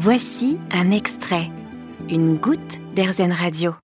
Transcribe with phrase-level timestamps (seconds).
[0.00, 1.50] Voici un extrait,
[2.08, 3.74] une goutte d'Airzen Radio.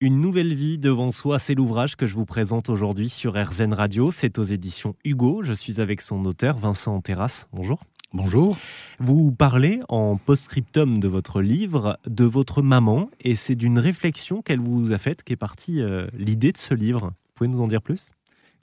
[0.00, 4.10] Une nouvelle vie devant soi, c'est l'ouvrage que je vous présente aujourd'hui sur RZN Radio.
[4.10, 5.42] C'est aux éditions Hugo.
[5.42, 7.48] Je suis avec son auteur, Vincent Terrasse.
[7.52, 7.82] Bonjour.
[8.14, 8.56] Bonjour.
[8.98, 14.60] Vous parlez en post-scriptum de votre livre de votre maman et c'est d'une réflexion qu'elle
[14.60, 17.08] vous a faite qu'est partie euh, l'idée de ce livre.
[17.08, 18.14] Vous pouvez nous en dire plus?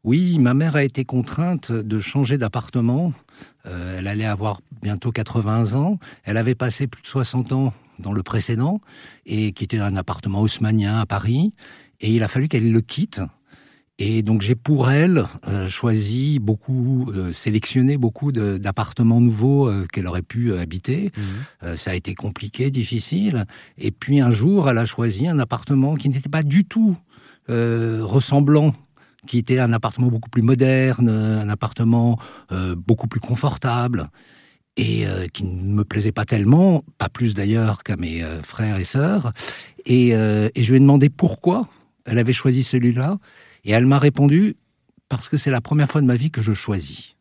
[0.04, 3.14] Oui, ma mère a été contrainte de changer d'appartement.
[3.66, 6.00] Euh, elle allait avoir bientôt 80 ans.
[6.24, 8.80] Elle avait passé plus de 60 ans dans le précédent,
[9.26, 11.54] et qui était un appartement haussmanien à Paris.
[12.00, 13.22] Et il a fallu qu'elle le quitte.
[14.02, 20.08] Et donc j'ai pour elle euh, choisi beaucoup, euh, sélectionné beaucoup d'appartements nouveaux euh, qu'elle
[20.08, 21.12] aurait pu habiter.
[21.18, 21.76] Mmh.
[21.76, 23.46] ça a été compliqué, difficile.
[23.78, 26.98] Et puis un jour, elle a choisi un appartement qui n'était pas du tout
[27.50, 28.76] ressemblant
[29.28, 32.18] qui était un appartement beaucoup plus moderne, un appartement
[32.78, 34.10] beaucoup plus confortable
[34.80, 38.78] et euh, qui ne me plaisait pas tellement, pas plus d'ailleurs qu'à mes euh, frères
[38.78, 39.34] et sœurs.
[39.86, 41.68] Et, euh, et, je lui ai demandé pourquoi
[42.06, 43.18] elle avait choisi celui-là,
[43.66, 44.56] et elle m'a répondu
[45.10, 47.16] parce que c'est la première fois de ma vie que je choisis.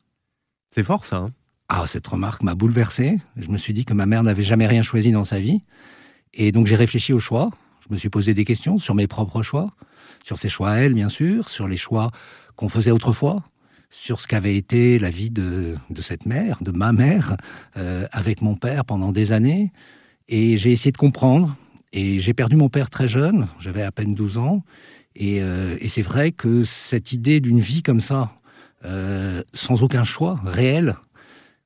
[0.75, 1.17] C'est fort ça.
[1.17, 1.33] Hein
[1.69, 3.19] ah, cette remarque m'a bouleversé.
[3.37, 5.63] Je me suis dit que ma mère n'avait jamais rien choisi dans sa vie,
[6.33, 7.51] et donc j'ai réfléchi au choix.
[7.87, 9.73] Je me suis posé des questions sur mes propres choix,
[10.25, 12.11] sur ses choix à elle, bien sûr, sur les choix
[12.57, 13.45] qu'on faisait autrefois,
[13.91, 17.37] sur ce qu'avait été la vie de, cette mère, de ma mère,
[17.77, 19.73] euh, avec mon père pendant des années.
[20.29, 21.57] Et j'ai essayé de comprendre.
[21.93, 24.63] Et j'ai perdu mon père très jeune, j'avais à peine 12 ans.
[25.21, 28.33] Euh, et, c'est vrai que cette idée d'une vie comme ça,
[28.85, 30.97] euh, sans aucun choix réel,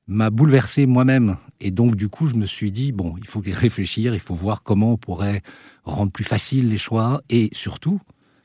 [0.07, 1.37] m'a bouleversé moi-même.
[1.59, 4.63] Et donc, du coup, je me suis dit, bon, il faut réfléchir, il faut voir
[4.63, 5.41] comment on pourrait
[5.83, 7.99] rendre plus facile les choix et surtout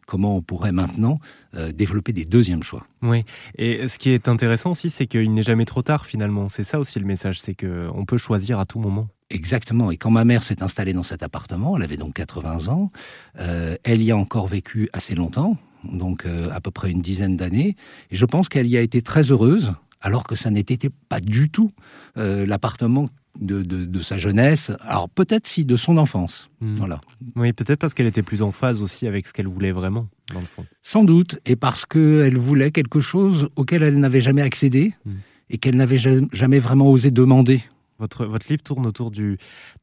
[0.08, 1.20] comment on pourrait maintenant
[1.54, 2.86] euh, développer des deuxièmes choix.
[3.02, 3.24] Oui,
[3.56, 6.48] et ce qui est intéressant aussi, c'est qu'il n'est jamais trop tard finalement.
[6.48, 9.06] C'est ça aussi le message, c'est qu'on peut choisir à tout moment.
[9.30, 9.90] Exactement.
[9.90, 12.90] Et quand ma mère s'est installée dans cet appartement, elle avait donc 80 ans,
[13.38, 17.36] euh, elle y a encore vécu assez longtemps, donc euh, à peu près une dizaine
[17.36, 17.76] d'années,
[18.10, 21.50] et je pense qu'elle y a été très heureuse, alors que ça n'était pas du
[21.50, 21.70] tout
[22.14, 23.08] l'appartement
[23.40, 26.50] de, sa jeunesse, alors peut-être si de son enfance.
[26.60, 26.74] Hmm.
[26.74, 27.00] Voilà.
[27.36, 30.40] Oui, peut-être parce qu'elle était plus en phase aussi avec ce qu'elle voulait vraiment, dans
[30.40, 30.66] le fond.
[30.82, 35.12] Sans doute, et parce qu'elle voulait quelque chose auquel elle n'avait jamais accédé hmm.
[35.50, 37.62] et qu'elle n'avait jamais vraiment osé demander.
[38.00, 39.38] Votre, votre livre tourne autour du,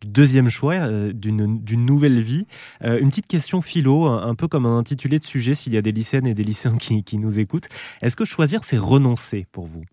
[0.06, 2.46] deuxième choix, euh, d'une nouvelle vie.
[2.82, 5.82] Euh, une petite question philo, un, peu comme un intitulé de sujet s'il y a
[5.82, 7.68] des lycéennes et des lycéens qui, qui nous écoutent.
[8.02, 9.84] Est-ce que choisir, c'est renoncer pour vous?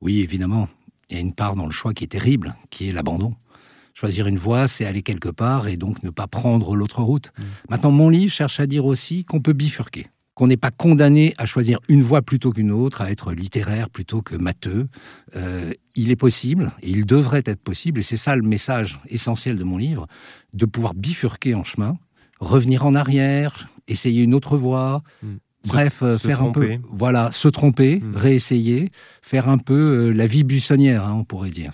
[0.00, 0.68] Oui, évidemment
[1.10, 3.34] il y a une part dans le choix qui est terrible, qui est l'abandon.
[3.94, 7.32] Choisir une voie, c'est aller quelque part et donc ne pas prendre l'autre route.
[7.38, 7.42] Mmh.
[7.70, 11.46] Maintenant, mon livre cherche à dire aussi qu'on peut bifurquer, qu'on n'est pas condamné à
[11.46, 14.88] choisir une voie plutôt qu'une autre, à être littéraire plutôt que matheux.
[15.36, 19.56] Euh, il est possible, et il devrait être possible, et c'est ça le message essentiel
[19.56, 20.08] de mon livre,
[20.54, 21.96] de pouvoir bifurquer en chemin,
[22.40, 25.34] revenir en arrière, essayer une autre voie, mmh.
[25.64, 28.16] Bref, euh, faire un peu, voilà, se tromper, mmh.
[28.16, 28.92] réessayer,
[29.22, 31.72] faire un peu euh, la vie buissonnière, hein, on pourrait dire.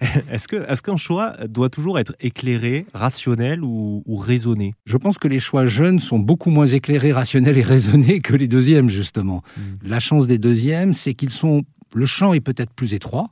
[0.30, 4.74] Est-ce qu'un choix doit toujours être éclairé, rationnel ou, raisonné?
[4.84, 8.48] Je pense que les choix jeunes sont beaucoup moins éclairés, rationnels et raisonnés que les
[8.48, 9.42] deuxièmes justement.
[9.56, 9.76] Hmm.
[9.82, 11.62] La chance des deuxièmes, c'est qu'ils sont
[11.94, 13.30] le champ est peut-être plus étroit,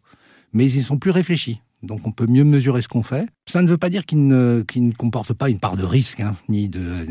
[0.52, 3.26] mais ils sont plus réfléchis donc on peut mieux mesurer ce qu'on fait.
[3.46, 6.36] Ça ne veut pas dire qu'il ne, ne comporte pas une part de risque, hein,
[6.48, 7.06] ni, de,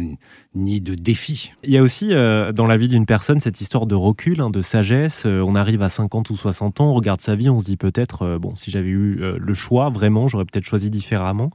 [0.56, 1.52] ni de défi.
[1.64, 4.50] Il y a aussi euh, dans la vie d'une personne cette histoire de recul, hein,
[4.50, 5.26] de sagesse.
[5.26, 7.76] Euh, on arrive à 50 ou 60 ans, on regarde sa vie, on se dit
[7.76, 11.52] peut-être, euh, bon, si j'avais eu le choix, vraiment, j'aurais peut-être choisi différemment.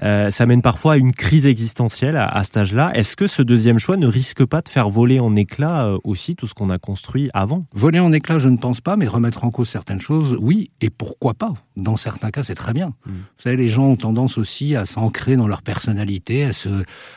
[0.00, 2.90] ça mène parfois à une crise existentielle à, à cet âge-là.
[2.94, 6.48] Est-ce que ce deuxième choix ne risque pas de faire voler en éclats aussi tout
[6.48, 7.64] ce qu'on a construit avant?
[7.74, 10.90] Voler en éclats, je ne pense pas, mais remettre en cause certaines choses, oui, et
[10.90, 11.54] pourquoi pas?
[11.76, 12.88] Dans certains cas, c'est très bien.
[13.06, 13.10] Mm.
[13.10, 16.68] Vous savez, les gens ont tendance aussi à s'ancrer dans leur personnalité, à se,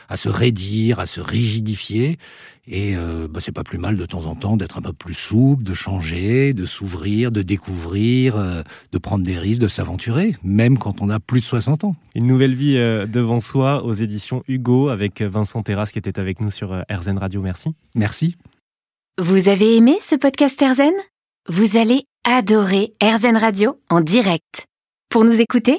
[0.08, 2.18] à se raidir, à se rigidifier.
[2.66, 5.14] Et euh, bah, c'est pas plus mal de temps en temps d'être un peu plus
[5.14, 8.62] souple, de changer, de s'ouvrir, de découvrir, euh,
[8.92, 11.96] de prendre des risques, de s'aventurer, même quand on a plus de 60 ans.
[12.14, 16.40] Une nouvelle vie euh, devant soi aux éditions Hugo avec Vincent Terrasse qui était avec
[16.40, 17.42] nous sur RZN Radio.
[17.42, 17.74] Merci.
[17.94, 18.36] Merci.
[19.20, 20.94] Vous avez aimé ce podcast RZN
[21.48, 24.66] Vous allez adorer RZN Radio en direct.
[25.10, 25.78] Pour nous écouter,